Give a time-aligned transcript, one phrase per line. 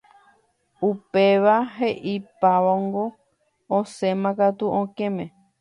[0.87, 3.03] Upéva he'ipávongo
[3.77, 5.25] osẽmakatu okẽme.